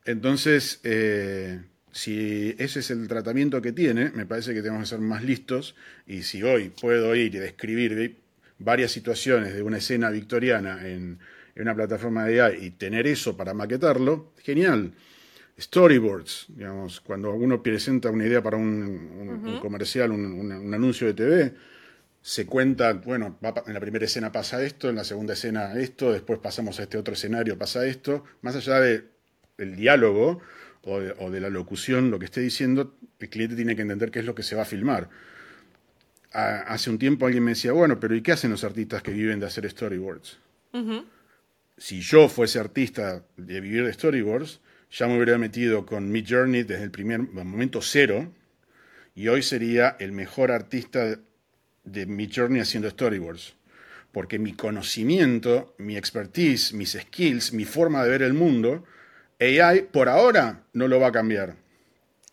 [0.04, 5.00] Entonces, eh, si ese es el tratamiento que tiene, me parece que tenemos que ser
[5.00, 5.76] más listos
[6.08, 8.18] y si hoy puedo ir y describir
[8.58, 11.20] varias situaciones de una escena victoriana en,
[11.56, 14.94] una plataforma de AI y tener eso para maquetarlo, genial.
[15.60, 21.54] Storyboards, digamos, cuando uno presenta una idea para un, comercial, un, anuncio de TV,
[22.22, 26.40] se cuenta, bueno, en la primera escena pasa esto, en la segunda escena esto, después
[26.40, 30.42] pasamos a este otro escenario, pasa esto, más allá del diálogo,
[30.84, 34.26] o de, la locución, lo que esté diciendo, el cliente tiene que entender qué es
[34.26, 35.10] lo que se va a filmar.
[36.32, 39.40] hace un tiempo alguien me decía, bueno, pero ¿y qué hacen los artistas que viven
[39.40, 40.40] de hacer storyboards?
[41.78, 46.64] Si yo fuese artista de vivir de storyboards, ya me hubiera metido con Mid Journey
[46.64, 48.32] desde el primer momento cero
[49.16, 51.20] y hoy sería el mejor artista
[51.84, 53.56] de Mid Journey haciendo storyboards.
[54.12, 58.86] Porque mi conocimiento, mi expertise, mis skills, mi forma de ver el mundo,
[59.40, 61.56] AI por ahora no lo va a cambiar.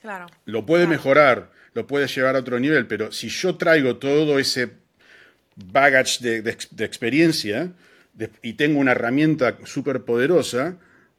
[0.01, 0.27] Claro.
[0.45, 4.71] Lo puede mejorar, lo puede llevar a otro nivel, pero si yo traigo todo ese
[5.57, 6.51] baggage de,
[6.85, 7.73] experiencia
[8.43, 10.77] y tengo una herramienta súper poderosa,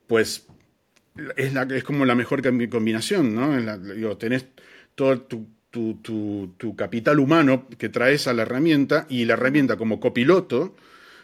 [0.07, 0.47] pues
[1.35, 3.77] es, la, es como la mejor combinación, ¿no?
[3.77, 4.45] digo, tenés
[4.95, 10.75] todo tu, tu, capital humano que traes a la herramienta y la herramienta como copiloto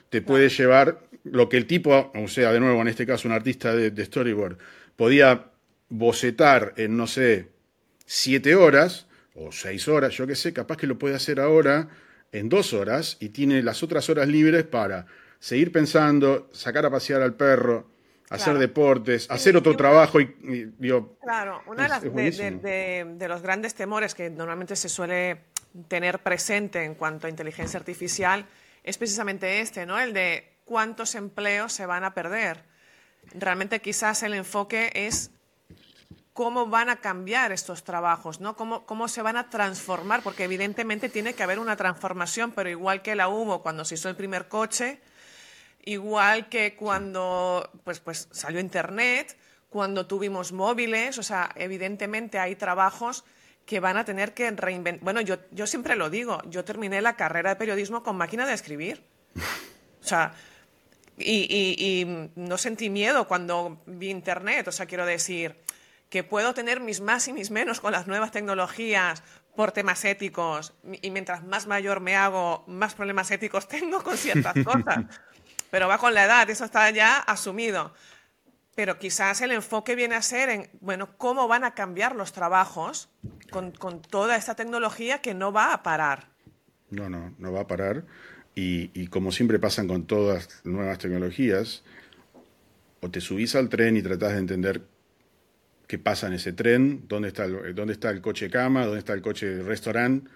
[0.09, 3.33] te puede llevar lo que el tipo, o sea, de nuevo, en este caso un
[3.33, 4.57] artista de, storyboard,
[4.95, 5.45] podía
[5.89, 7.49] bocetar en, no sé,
[8.05, 11.89] siete horas o seis horas, yo qué sé, capaz que lo puede hacer ahora
[12.31, 15.07] en dos horas y tiene las otras horas libres para
[15.39, 17.92] seguir pensando, sacar a pasear al perro,
[18.33, 20.27] hacer deportes, hacer otro trabajo y,
[21.21, 25.41] claro, uno de, de, los grandes temores que normalmente se suele
[25.87, 28.45] tener presente en cuanto a inteligencia artificial
[28.83, 29.99] es precisamente este, ¿no?
[29.99, 32.63] El de cuántos empleos se van a perder.
[33.33, 35.31] Realmente quizás el enfoque es
[36.33, 38.55] cómo van a cambiar estos trabajos, ¿no?
[38.55, 43.01] Cómo, cómo se van a transformar, porque evidentemente tiene que haber una transformación, pero igual
[43.01, 44.99] que la hubo cuando se hizo el primer coche,
[45.85, 49.37] igual que cuando pues, pues salió Internet,
[49.69, 53.25] cuando tuvimos móviles, o sea, evidentemente hay trabajos
[53.65, 55.03] que van a tener que reinventar.
[55.03, 58.53] Bueno, yo, yo siempre lo digo, yo terminé la carrera de periodismo con máquina de
[58.53, 59.03] escribir.
[59.35, 60.33] O sea,
[61.17, 65.55] y, no sentí miedo cuando vi Internet, o sea, quiero decir
[66.09, 69.23] que puedo tener mis más y mis menos con las nuevas tecnologías
[69.55, 74.53] por temas éticos y mientras más mayor me hago, más problemas éticos tengo con ciertas
[74.65, 75.05] cosas.
[75.73, 77.95] Pero va con la edad, eso está ya asumido.
[78.75, 83.09] Pero quizás el enfoque viene a ser en, bueno, cómo van a cambiar los trabajos
[83.49, 86.29] con, con toda esta tecnología que no va a parar.
[86.91, 88.05] No, no, no va a parar.
[88.53, 91.83] Y, como siempre pasan con todas las nuevas tecnologías,
[93.01, 94.83] o te subís al tren y tratás de entender
[95.87, 99.13] qué pasa en ese tren, dónde está el, dónde está el coche cama, dónde está
[99.13, 100.29] el coche restaurante,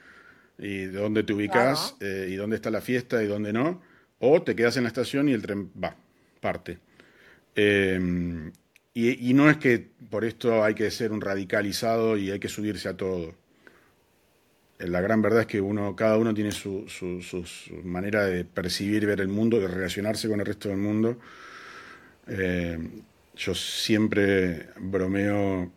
[0.57, 3.83] y de dónde te ubicas, eh, y dónde está la fiesta y dónde no,
[4.19, 5.95] o te quedas en la estación y el tren va,
[6.39, 6.79] parte.
[7.55, 8.51] Eh,
[8.93, 12.89] y, no es que por esto hay que ser un radicalizado y hay que subirse
[12.89, 13.35] a todo
[14.79, 16.85] la gran verdad es que uno, cada uno tiene su,
[17.83, 21.17] manera de percibir ver el mundo, de relacionarse con el resto del mundo.
[22.27, 22.77] Eh,
[23.35, 25.71] yo siempre bromeo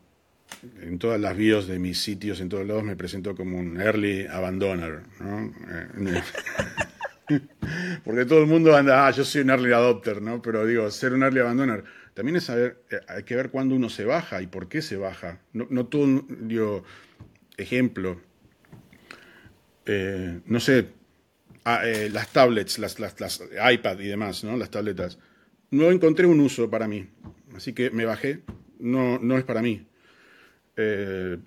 [0.81, 4.27] en todas las bios de mis sitios, en todos lados, me presento como un early
[4.27, 5.51] abandoner, ¿no?
[8.03, 10.41] Porque todo el mundo anda, ah, yo soy un early adopter, ¿no?
[10.41, 13.89] Pero digo, ser un early abandoner también es saber, eh, hay que ver cuándo uno
[13.89, 15.39] se baja y por qué se baja.
[15.53, 16.83] No, no todo, digo,
[17.57, 18.21] ejemplo,
[19.85, 20.89] eh, no sé,
[21.63, 23.41] ah, eh, las tablets, las, las,
[23.71, 24.57] iPad y demás, ¿no?
[24.57, 25.17] Las tabletas.
[25.69, 27.07] No encontré un uso para mí,
[27.55, 28.41] así que me bajé.
[28.79, 29.87] No, no es para mí.
[30.75, 31.37] Eh,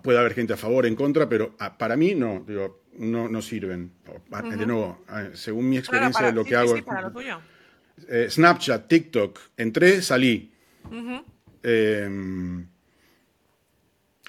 [0.00, 3.42] puede haber gente a favor, en contra, pero ah, para mí no, digo, no, no
[3.42, 3.92] sirven.
[4.30, 6.76] Ah, de nuevo, según mi experiencia de lo que hago.
[8.28, 10.52] Snapchat, TikTok, entré, salí.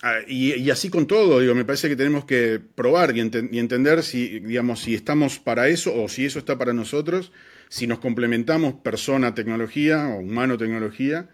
[0.06, 4.40] Ah, y, así con todo, digo, me parece que tenemos que probar y, entender si,
[4.42, 7.32] digamos, si estamos para eso o si eso está para nosotros,
[7.70, 11.30] si nos complementamos persona-tecnología o humano-tecnología.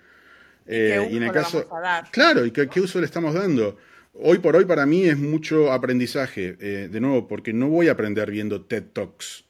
[0.67, 1.67] Eh, y en el caso,
[2.11, 3.79] claro, y qué, uso le estamos dando.
[4.13, 7.93] Hoy por hoy para mí es mucho aprendizaje, eh, de nuevo, porque no voy a
[7.93, 9.45] aprender viendo TED Talks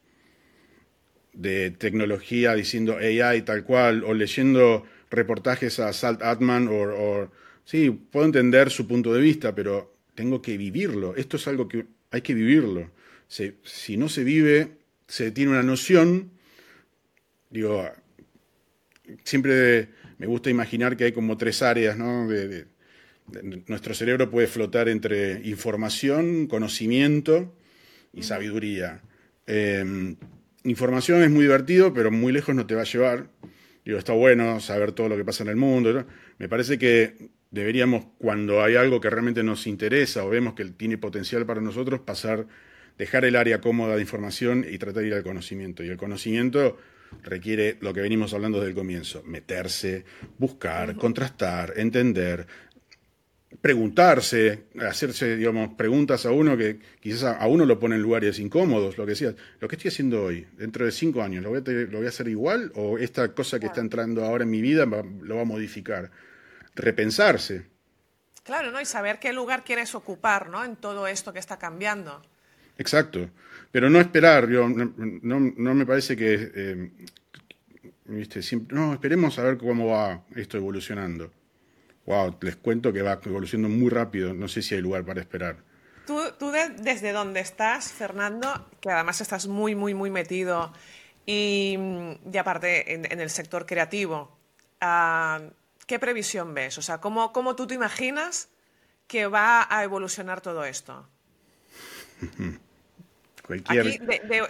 [1.32, 7.30] de tecnología diciendo AI tal cual, o leyendo reportajes a Salt Atman, o,
[7.64, 11.14] sí, puedo entender su punto de vista, pero tengo que vivirlo.
[11.16, 12.90] Esto es algo que hay que vivirlo.
[13.28, 16.30] si no se vive, se tiene una noción,
[17.48, 17.88] digo,
[19.24, 22.28] siempre me gusta imaginar que hay como tres áreas, ¿no?
[23.66, 27.54] Nuestro cerebro puede flotar entre información, conocimiento
[28.12, 29.02] y sabiduría.
[29.46, 30.16] Em,
[30.64, 33.30] información es muy divertido, pero muy lejos no te va a llevar.
[33.84, 36.06] Digo, está bueno saber todo lo que pasa en el mundo.
[36.38, 40.98] Me parece que deberíamos, cuando hay algo que realmente nos interesa o vemos que tiene
[40.98, 42.46] potencial para nosotros, pasar,
[42.98, 45.82] dejar el área cómoda de información y tratar de ir al conocimiento.
[45.82, 46.76] Y el conocimiento
[47.22, 50.04] requiere lo que venimos hablando desde el comienzo, meterse,
[50.38, 52.46] buscar, contrastar, entender,
[53.60, 58.96] preguntarse, hacerse, digamos, preguntas a uno que quizás a uno lo pone en lugares incómodos,
[58.96, 61.70] lo que decías, lo que estoy haciendo hoy, dentro de cinco años, ¿lo voy a,
[61.70, 64.86] lo voy a hacer igual o esta cosa que está entrando ahora en mi vida
[64.86, 66.10] lo va a modificar?
[66.76, 67.66] Repensarse.
[68.44, 68.80] Claro, ¿no?
[68.80, 70.64] Y saber qué lugar quieres ocupar, ¿no?
[70.64, 72.22] En todo esto que está cambiando.
[72.78, 73.28] Exacto.
[73.70, 76.52] Pero no esperar, yo, no, me parece que...
[76.54, 76.90] Eh,
[78.70, 81.30] no, esperemos a ver cómo va esto evolucionando
[82.06, 85.56] wow, les cuento que va evolucionando muy rápido, no sé si hay lugar para esperar.
[86.06, 86.20] Tú,
[86.78, 90.72] desde donde estás, Fernando, que además estás muy, muy, muy metido
[91.24, 91.78] y,
[92.38, 94.36] aparte en, el sector creativo,
[94.80, 95.40] ah,
[95.86, 96.78] ¿qué previsión ves?
[96.78, 98.48] O sea, ¿cómo, ¿cómo tú te imaginas
[99.06, 101.08] que va a evolucionar todo esto?
[103.54, 103.98] Aquí,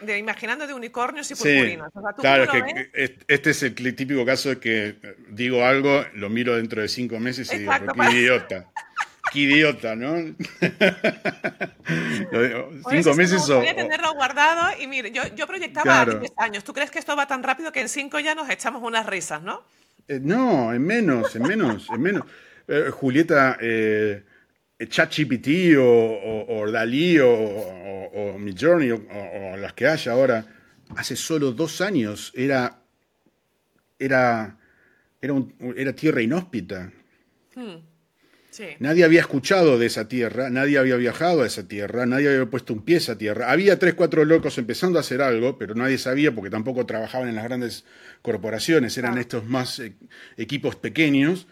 [0.02, 1.90] de, imaginando de unicornios y purpurinas.
[2.18, 2.90] claro, que
[3.28, 4.96] este es el típico caso de que
[5.28, 8.66] digo algo, lo miro dentro de cinco meses y digo, qué idiota.
[9.32, 10.16] Qué idiota, ¿no?
[12.90, 13.58] cinco meses o...
[13.58, 16.64] Voy a tenerlo guardado y mire, yo, yo proyectaba 10 años.
[16.64, 19.40] ¿Tú crees que esto va tan rápido que en cinco ya nos echamos unas risas,
[19.42, 19.62] no?
[20.08, 22.24] Eh, no, en menos, en menos, en menos.
[22.66, 23.56] Eh, Julieta...
[23.60, 24.24] Eh,
[24.88, 30.44] ChatGPT o, o, o, Dalí o, o, Midjourney o, las que haya ahora,
[30.96, 32.82] hace solo dos años era,
[33.98, 34.58] era,
[35.20, 35.34] era,
[35.76, 36.92] era tierra inhóspita.
[37.54, 37.90] Hmm.
[38.80, 42.72] Nadie había escuchado de esa tierra, nadie había viajado a esa tierra, nadie había puesto
[42.72, 43.50] un pie a esa tierra.
[43.50, 47.36] Había tres, cuatro locos empezando a hacer algo, pero nadie sabía porque tampoco trabajaban en
[47.36, 47.84] las grandes
[48.22, 49.94] corporaciones, eran estos más eh,
[50.36, 51.46] equipos pequeños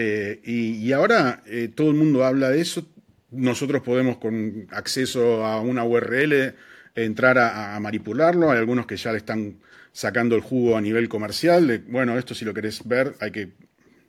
[0.00, 2.86] eh, y, ahora eh, todo el mundo habla de eso.
[3.32, 6.54] Nosotros podemos con acceso a una URL
[6.94, 8.52] entrar a, manipularlo.
[8.52, 9.58] Hay algunos que ya le están
[9.90, 11.82] sacando el jugo a nivel comercial.
[11.88, 13.50] bueno, esto si lo querés ver hay que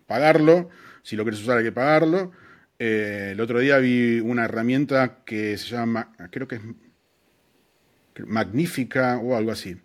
[0.05, 0.69] pagarlo.
[1.01, 2.33] Si lo querés usar hay que pagarlo.
[2.77, 6.61] Eh, el otro día vi una herramienta que se llama, creo que es
[8.27, 9.75] Magnífica o algo así.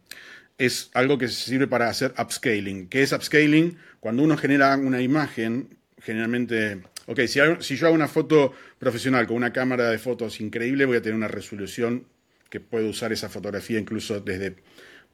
[0.59, 2.88] Es algo que sirve para hacer upscaling.
[2.88, 3.79] ¿Qué es upscaling?
[4.01, 9.37] Cuando uno genera una imagen generalmente, ok, si, si yo hago una foto profesional con
[9.37, 12.07] una cámara de fotos increíble, voy a tener una resolución
[12.51, 14.57] que puedo usar esa fotografía incluso desde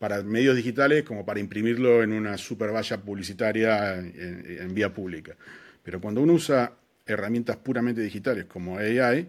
[0.01, 5.37] para medios digitales como para imprimirlo en una super valla publicitaria en, vía pública.
[5.83, 6.73] Pero cuando uno usa
[7.07, 9.29] herramientas puramente digitales como AI,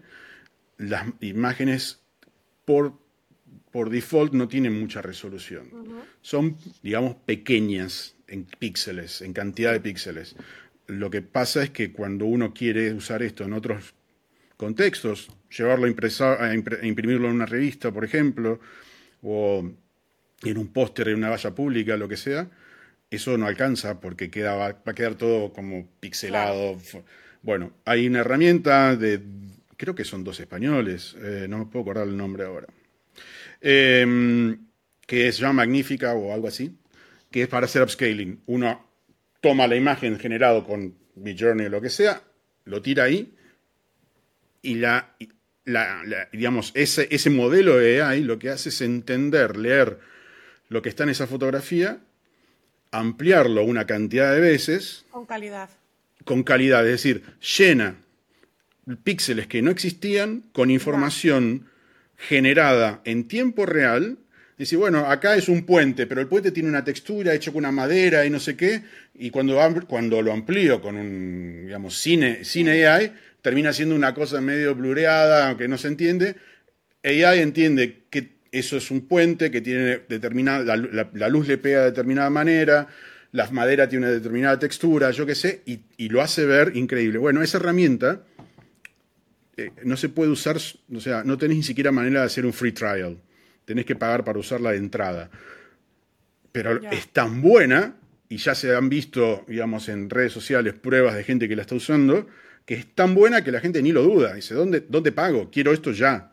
[0.78, 2.00] las imágenes
[2.64, 2.98] por,
[3.70, 5.68] por default no tienen mucha resolución.
[6.22, 10.36] Son, digamos, pequeñas en píxeles, en cantidad de píxeles.
[10.98, 13.94] Lo que pasa es que cuando uno quiere usar esto en otros
[14.56, 18.60] contextos, llevarlo a, a imprimirlo en una revista, por ejemplo,
[19.22, 19.68] o
[20.44, 22.48] en un póster en una valla pública, lo que sea,
[23.10, 26.78] eso no alcanza porque queda, va, a quedar todo como pixelado.
[27.42, 29.20] Bueno, hay una herramienta de,
[29.76, 32.68] creo que son dos españoles, eh, no me puedo acordar el nombre ahora,
[33.60, 34.58] em,
[35.06, 36.76] que se llama Magnífica o algo así,
[37.30, 38.42] que es para hacer upscaling.
[38.46, 38.91] Uno
[39.42, 42.22] toma la imagen generado con Midjourney o lo que sea,
[42.64, 43.34] lo tira ahí
[44.62, 45.14] y la,
[46.32, 49.98] digamos, ese, ese modelo de AI lo que hace es entender, leer
[50.68, 51.98] lo que está en esa fotografía,
[52.92, 55.04] ampliarlo una cantidad de veces.
[55.10, 55.68] Con calidad.
[56.24, 57.24] Con calidad, es decir,
[57.58, 57.96] llena
[59.02, 61.68] píxeles que no existían con información
[62.16, 64.18] generada en tiempo real
[64.62, 67.72] Dice, bueno, acá es un puente, pero el puente tiene una textura hecho con una
[67.72, 68.80] madera y no sé qué,
[69.12, 69.58] y cuando,
[69.88, 75.48] cuando lo amplío con un, digamos, cine, cine AI, termina siendo una cosa medio blureada,
[75.48, 76.36] aunque no se entiende.
[77.02, 81.86] AI entiende que eso es un puente que tiene determinada, la, luz le pega de
[81.86, 82.86] determinada manera,
[83.32, 87.18] la madera tiene una determinada textura, yo qué sé, y, y lo hace ver increíble.
[87.18, 88.22] Bueno, esa herramienta
[89.56, 90.58] eh, no se puede usar,
[90.94, 93.18] o sea, no tenés ni siquiera manera de hacer un free trial.
[93.64, 95.30] Tenés que pagar para usarla de entrada.
[96.50, 97.96] Pero es tan buena,
[98.28, 101.74] y ya se han visto, digamos, en redes sociales pruebas de gente que la está
[101.74, 102.26] usando,
[102.64, 104.34] que es tan buena que la gente ni lo duda.
[104.34, 105.50] Dice, ¿dónde, dónde pago?
[105.50, 106.32] Quiero esto ya.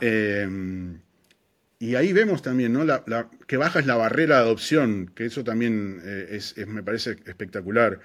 [0.00, 1.00] Em,
[1.78, 2.84] y ahí vemos también, ¿no?
[2.84, 7.16] La, que baja es la barrera de adopción, que eso también eh, es, me parece
[7.24, 8.00] espectacular.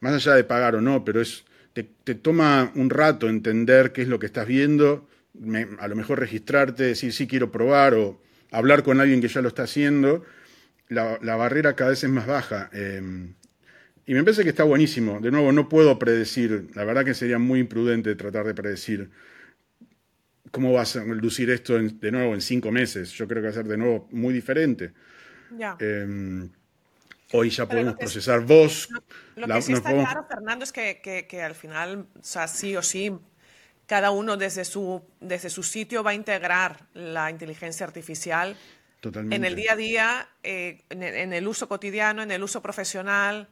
[0.00, 1.44] Más allá de pagar o no, pero es
[2.04, 5.08] te, toma un rato entender qué es lo que estás viendo,
[5.78, 8.20] a lo mejor registrarte, decir sí quiero probar o
[8.50, 10.24] hablar con alguien que ya lo está haciendo.
[10.88, 12.70] La, barrera cada vez es más baja.
[12.72, 13.34] Em,
[14.06, 15.20] y me parece que está buenísimo.
[15.20, 19.10] De nuevo, no puedo predecir, la verdad que sería muy imprudente tratar de predecir
[20.52, 23.10] cómo va a lucir esto de nuevo en cinco meses.
[23.12, 24.92] Yo creo que va a ser de nuevo muy diferente.
[25.50, 25.76] Ya.
[25.80, 26.50] Em,
[27.32, 28.88] Hoy ya podemos procesar voz.
[29.34, 33.12] Lo, que sí está claro, Fernando, es que, al final, o sea, sí o sí,
[33.86, 38.56] cada uno desde su, desde su sitio va a integrar la inteligencia artificial
[39.02, 43.48] en el día a día, eh, en, el uso cotidiano, en el uso profesional,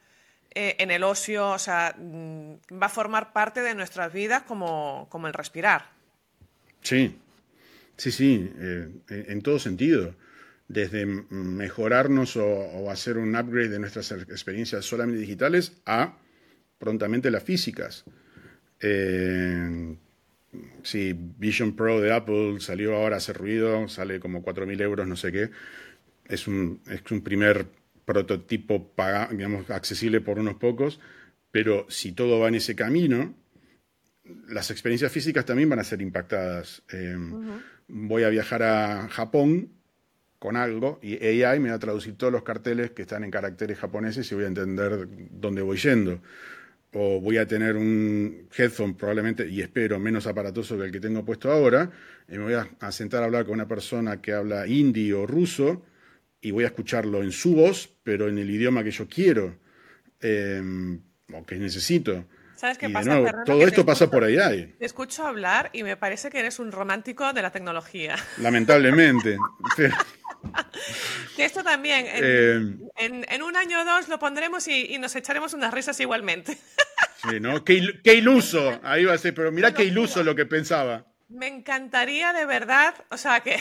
[0.53, 5.07] eh, en el ocio, o sea, mm, va a formar parte de nuestras vidas como,
[5.11, 5.91] como el respirar.
[6.83, 7.17] Sí,
[7.97, 10.15] sí, sí, eh, en todo sentido
[10.69, 16.17] desde mejorarnos o, hacer un upgrade de nuestras experiencias solamente digitales a
[16.79, 18.05] prontamente las físicas.
[18.81, 19.97] Eh,
[20.83, 25.17] si Vision Pro de Apple salió ahora a hacer ruido, sale como 4.000 euros, no
[25.17, 25.51] sé qué.
[26.27, 27.67] Es un, es un primer
[28.05, 28.93] prototipo
[29.31, 31.01] digamos, accesible por unos pocos,
[31.51, 33.35] pero si todo va en ese camino,
[34.49, 36.83] las experiencias físicas también van a ser impactadas.
[36.93, 37.17] Eh,
[37.89, 39.71] voy a viajar a Japón
[40.39, 43.79] con algo y AI me va a traducir todos los carteles que están en caracteres
[43.79, 46.21] japoneses y voy a entender dónde voy yendo.
[46.95, 51.25] O voy a tener un headphone probablemente, y espero, menos aparatoso que el que tengo
[51.25, 51.91] puesto ahora,
[52.29, 55.85] y me voy a, sentar a hablar con una persona que habla hindi o ruso
[56.41, 59.57] y voy a escucharlo en su voz, pero en el idioma que yo quiero
[60.21, 61.01] em,
[61.33, 62.27] o que necesito.
[62.57, 64.75] ¿Sabes qué pasa, todo esto pasa por AI.
[64.79, 68.17] Te escucho hablar y me parece que eres un romántico de la tecnología.
[68.39, 69.37] Lamentablemente.
[71.39, 75.99] esto también, eh, en, un año o dos lo pondremos y, nos echaremos unas risas
[76.01, 76.59] igualmente.
[77.29, 77.65] Sí, ¿no?
[77.65, 77.75] Qué,
[78.05, 81.07] iluso, ahí va a ser, pero mira qué iluso lo que pensaba.
[81.29, 83.59] Me encantaría de verdad, o sea, que,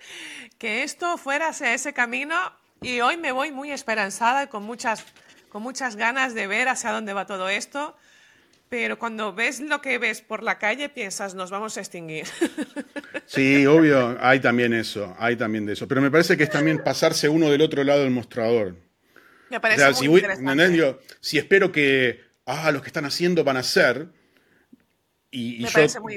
[0.58, 2.36] que esto fuera hacia ese camino
[2.80, 5.04] y hoy me voy muy esperanzada y con muchas,
[5.48, 7.96] con muchas ganas de ver hacia dónde va todo esto.
[8.68, 12.26] Pero cuando ves lo que ves por la calle piensas, nos vamos a extinguir.
[13.26, 15.86] Sí, obvio, hay también eso, hay también de eso.
[15.86, 18.74] Pero me parece que es también pasarse uno del otro lado del mostrador.
[19.50, 20.96] Me parece muy si, interesante.
[21.20, 24.08] si espero que, ah, los que están haciendo van a hacer,
[25.30, 25.68] y, yo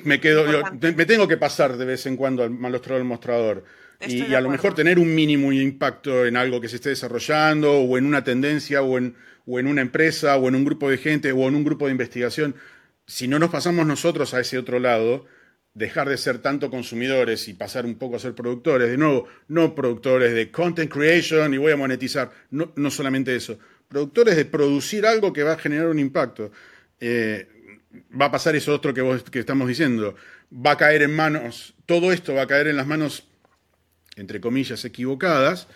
[0.05, 0.45] me quedo,
[0.79, 3.65] me tengo que pasar de vez en cuando al, otro del mostrador.
[4.07, 7.97] Y, a lo mejor tener un mínimo impacto en algo que se esté desarrollando, o
[7.97, 11.31] en una tendencia, o en o en una empresa, o en un grupo de gente,
[11.31, 12.55] o en un grupo de investigación,
[13.05, 15.25] si no nos pasamos nosotros a ese otro lado,
[15.73, 19.73] dejar de ser tanto consumidores y pasar un poco a ser productores, de nuevo, no
[19.73, 25.05] productores de content creation y voy a monetizar, no, no solamente eso, productores de producir
[25.05, 26.51] algo que va a generar un impacto.
[26.99, 27.47] Eh,
[28.19, 30.15] va a pasar eso otro que, vos, que estamos diciendo,
[30.53, 33.27] va a caer en manos, todo esto va a caer en las manos,
[34.15, 35.67] entre comillas, equivocadas,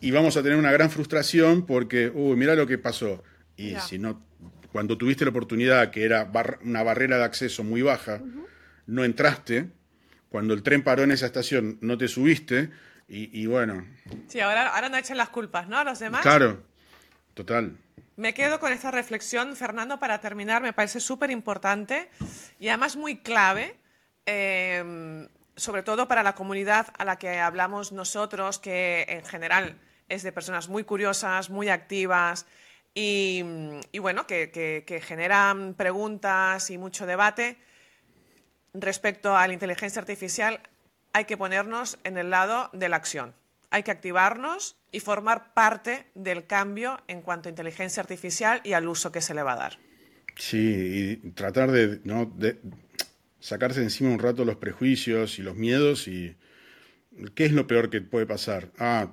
[0.00, 3.22] y vamos a tener una gran frustración porque, uy, mira lo que pasó.
[3.56, 4.20] Y si no,
[4.72, 6.30] cuando tuviste la oportunidad, que era
[6.64, 8.20] una barrera de acceso muy baja,
[8.86, 9.70] no entraste.
[10.28, 12.70] Cuando el tren paró en esa estación, no te subiste.
[13.06, 13.86] Y, bueno.
[14.26, 15.78] Sí, ahora, ahora no echen las culpas, ¿no?
[15.78, 16.22] A los demás.
[16.22, 16.64] Claro,
[17.34, 17.76] total.
[18.16, 20.62] Me quedo con esta reflexión, Fernando, para terminar.
[20.62, 22.08] Me parece súper importante
[22.58, 23.76] y además muy clave.
[24.24, 29.78] Eh, sobre todo para la comunidad a la que hablamos nosotros, que en general
[30.08, 32.46] es de personas muy curiosas, muy activas
[32.94, 33.42] y,
[33.98, 37.56] bueno, que, generan preguntas y mucho debate.
[38.74, 40.60] Respecto a la inteligencia artificial,
[41.12, 43.34] hay que ponernos en el lado de la acción.
[43.70, 48.86] Hay que activarnos y formar parte del cambio en cuanto a inteligencia artificial y al
[48.86, 49.78] uso que se le va a dar.
[50.36, 52.26] Sí, y tratar de, ¿no?
[52.26, 52.58] de
[53.42, 56.34] sacarse encima un rato los prejuicios y los miedos y
[57.34, 58.70] qué es lo peor que puede pasar.
[58.78, 59.12] Ah,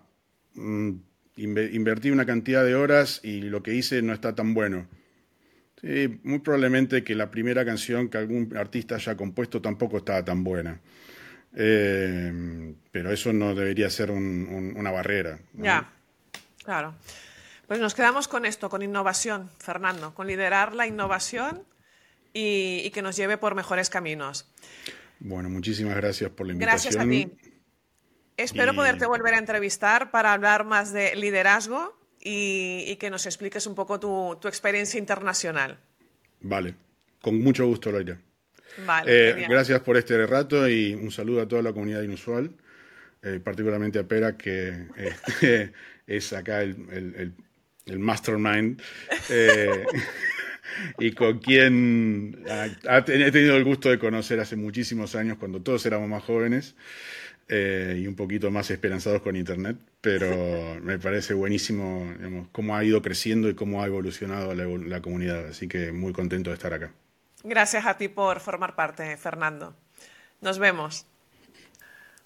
[0.59, 0.91] Mm,
[1.37, 4.87] invertí una cantidad de horas y lo que hice no está tan bueno.
[6.23, 10.81] muy probablemente que la primera canción que algún artista haya compuesto tampoco estaba tan buena.
[11.55, 15.39] Eh, pero eso no debería ser una barrera.
[15.53, 15.89] Ya,
[16.65, 16.93] claro.
[17.67, 21.63] Pues nos quedamos con esto, con innovación, Fernando, con liderar la innovación
[22.33, 24.49] y, que nos lleve por mejores caminos.
[25.19, 26.93] Bueno, muchísimas gracias por la invitación.
[26.93, 27.49] Gracias a ti.
[28.37, 33.75] Espero poderte volver a entrevistar para hablar más de liderazgo y, que nos expliques un
[33.75, 35.77] poco tu, experiencia internacional.
[36.39, 36.75] Vale,
[37.21, 38.17] con mucho gusto, Loira.
[38.85, 42.55] Vale, eh, gracias por este rato y un saludo a toda la comunidad inusual,
[43.23, 44.87] eh, particularmente a Pera, que
[45.41, 45.71] eh,
[46.07, 47.33] es acá el,
[47.85, 48.81] mastermind.
[50.97, 52.43] y con quien
[52.87, 56.75] he tenido el gusto de conocer hace muchísimos años, cuando todos éramos más jóvenes
[57.49, 62.13] y un poquito más esperanzados con Internet, pero me parece buenísimo
[62.51, 66.55] cómo ha ido creciendo y cómo ha evolucionado la comunidad, así que muy contento de
[66.55, 66.91] estar acá.
[67.43, 69.75] Gracias a ti por formar parte, Fernando.
[70.41, 71.05] Nos vemos.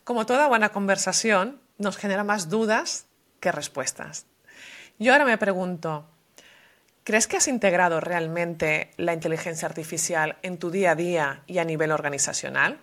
[0.03, 3.05] Como toda buena conversación, nos genera más dudas
[3.39, 4.25] que respuestas.
[4.99, 6.09] Yo ahora me pregunto,
[7.04, 11.66] ¿crees que has integrado realmente la inteligencia artificial en tu día a día y a
[11.66, 12.80] nivel organizacional?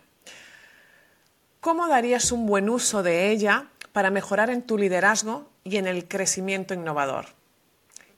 [1.61, 6.09] ¿Cómo darías un buen uso de ella para mejorar en tu liderazgo y en el
[6.09, 7.27] crecimiento innovador?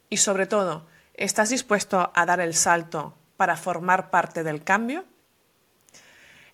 [0.08, 5.04] Y sobre todo, ¿estás dispuesto a dar el salto para formar parte del cambio?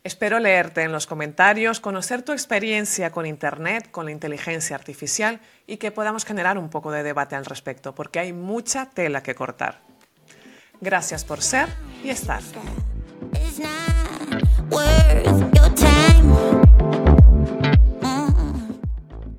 [0.09, 5.77] Espero leerte en los comentarios, conocer tu experiencia con Internet, con la inteligencia artificial y
[5.77, 9.83] que podamos generar un poco de debate al respecto, porque hay mucha tela que cortar.
[10.81, 11.69] Gracias por ser
[12.03, 12.41] y estar.